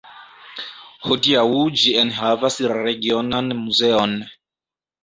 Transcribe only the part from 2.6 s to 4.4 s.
la regionan muzeon.